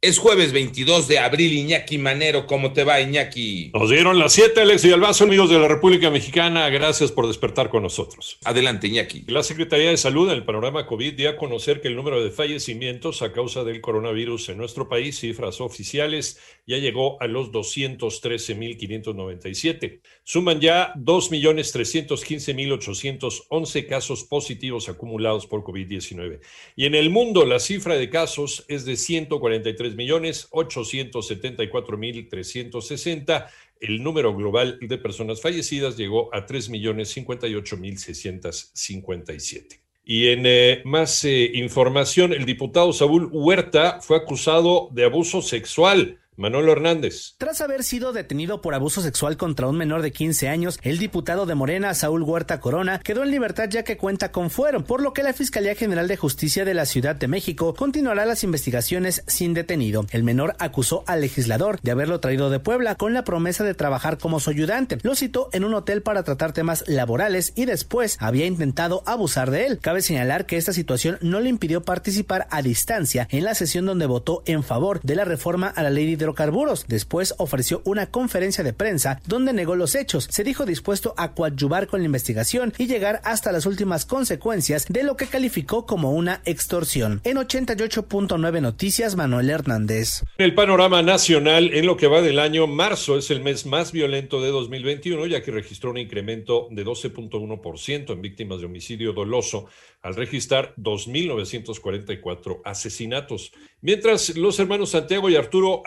[0.00, 2.46] Es jueves 22 de abril, Iñaki Manero.
[2.46, 3.72] ¿Cómo te va, Iñaki?
[3.74, 6.68] Nos dieron las 7, Alex y Albazo, amigos de la República Mexicana.
[6.68, 8.38] Gracias por despertar con nosotros.
[8.44, 9.24] Adelante, Iñaki.
[9.26, 12.30] La Secretaría de Salud en el panorama COVID dio a conocer que el número de
[12.30, 19.98] fallecimientos a causa del coronavirus en nuestro país, cifras oficiales, ya llegó a los 213.597.
[20.22, 26.38] Suman ya 2.315.811 casos positivos acumulados por COVID-19.
[26.76, 33.50] Y en el mundo, la cifra de casos es de 143 millones 874 mil 360.
[33.80, 39.80] El número global de personas fallecidas llegó a 3 millones 58 mil 657.
[40.04, 46.18] Y en eh, más eh, información, el diputado Saúl Huerta fue acusado de abuso sexual
[46.38, 47.34] Manolo Hernández.
[47.36, 51.46] Tras haber sido detenido por abuso sexual contra un menor de 15 años, el diputado
[51.46, 55.12] de Morena, Saúl Huerta Corona, quedó en libertad ya que cuenta con fuero, por lo
[55.12, 59.52] que la Fiscalía General de Justicia de la Ciudad de México continuará las investigaciones sin
[59.52, 60.06] detenido.
[60.12, 64.16] El menor acusó al legislador de haberlo traído de Puebla con la promesa de trabajar
[64.16, 64.98] como su ayudante.
[65.02, 69.66] Lo citó en un hotel para tratar temas laborales y después había intentado abusar de
[69.66, 69.80] él.
[69.80, 74.06] Cabe señalar que esta situación no le impidió participar a distancia en la sesión donde
[74.06, 76.86] votó en favor de la reforma a la ley de hidrocarburos.
[76.86, 80.28] Después ofreció una conferencia de prensa donde negó los hechos.
[80.30, 85.02] Se dijo dispuesto a coadyuvar con la investigación y llegar hasta las últimas consecuencias de
[85.02, 87.20] lo que calificó como una extorsión.
[87.24, 90.24] En 88.9 Noticias, Manuel Hernández.
[90.36, 94.42] El panorama nacional, en lo que va del año, marzo es el mes más violento
[94.42, 99.66] de 2021, ya que registró un incremento de 12.1% en víctimas de homicidio doloso
[100.02, 103.52] al registrar 2.944 asesinatos.
[103.80, 105.82] Mientras los hermanos Santiago y Arturo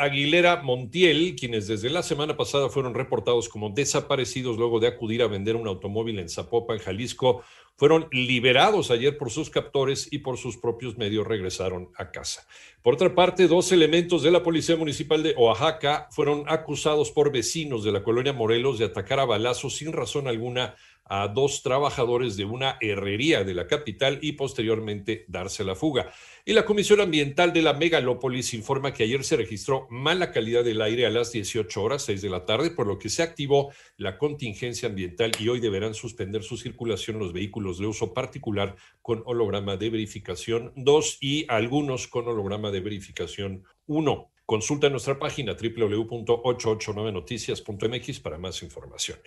[0.64, 5.58] Montiel, quienes desde la semana pasada fueron reportados como desaparecidos luego de acudir a vender
[5.58, 7.44] un automóvil en Zapopan, Jalisco,
[7.76, 12.48] fueron liberados ayer por sus captores y por sus propios medios regresaron a casa.
[12.82, 17.84] Por otra parte, dos elementos de la Policía Municipal de Oaxaca fueron acusados por vecinos
[17.84, 20.76] de la colonia Morelos de atacar a balazos sin razón alguna
[21.14, 26.10] a dos trabajadores de una herrería de la capital y posteriormente darse la fuga.
[26.46, 30.82] Y la Comisión Ambiental de la Megalópolis informa que ayer se registró mala calidad del
[30.82, 34.18] aire a las 18 horas, 6 de la tarde, por lo que se activó la
[34.18, 39.76] contingencia ambiental y hoy deberán suspender su circulación los vehículos de uso particular con holograma
[39.76, 44.32] de verificación 2 y algunos con holograma de verificación 1.
[44.46, 49.20] Consulta nuestra página www.889noticias.mx para más información.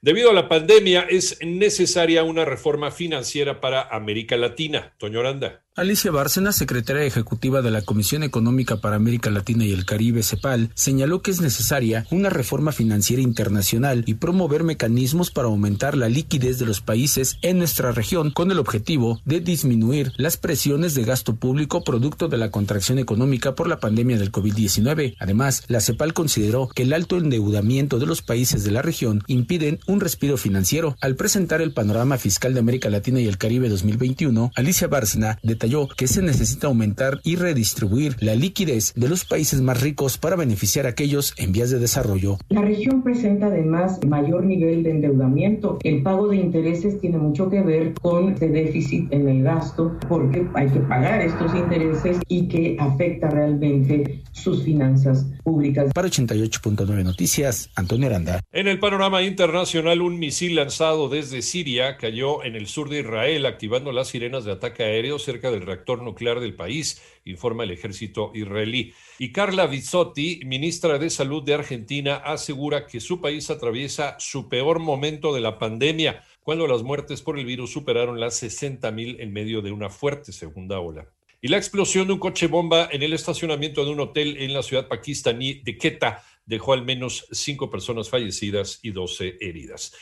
[0.00, 4.94] Debido a la pandemia, es necesaria una reforma financiera para América Latina.
[4.96, 5.64] Toño Aranda.
[5.78, 10.70] Alicia Bárcena, secretaria ejecutiva de la Comisión Económica para América Latina y el Caribe, CEPAL,
[10.74, 16.58] señaló que es necesaria una reforma financiera internacional y promover mecanismos para aumentar la liquidez
[16.58, 21.36] de los países en nuestra región con el objetivo de disminuir las presiones de gasto
[21.36, 25.14] público producto de la contracción económica por la pandemia del COVID-19.
[25.20, 29.78] Además, la CEPAL consideró que el alto endeudamiento de los países de la región impiden
[29.88, 30.96] un respiro financiero.
[31.00, 35.88] Al presentar el panorama fiscal de América Latina y el Caribe 2021, Alicia Bárcena detalló
[35.88, 40.86] que se necesita aumentar y redistribuir la liquidez de los países más ricos para beneficiar
[40.86, 42.36] a aquellos en vías de desarrollo.
[42.50, 45.78] La región presenta además mayor nivel de endeudamiento.
[45.82, 50.46] El pago de intereses tiene mucho que ver con el déficit en el gasto porque
[50.54, 55.90] hay que pagar estos intereses y que afecta realmente sus finanzas públicas.
[55.94, 58.40] Para 88.9 Noticias, Antonio Aranda.
[58.52, 63.46] En el panorama internacional, un misil lanzado desde Siria cayó en el sur de Israel,
[63.46, 68.32] activando las sirenas de ataque aéreo cerca del reactor nuclear del país, informa el ejército
[68.34, 68.92] israelí.
[69.18, 74.80] Y Carla Bizzotti, ministra de Salud de Argentina, asegura que su país atraviesa su peor
[74.80, 79.32] momento de la pandemia, cuando las muertes por el virus superaron las 60 mil en
[79.32, 81.08] medio de una fuerte segunda ola
[81.40, 84.62] y la explosión de un coche bomba en el estacionamiento de un hotel en la
[84.62, 89.94] ciudad pakistaní de Quetta dejó al menos cinco personas fallecidas y doce heridas.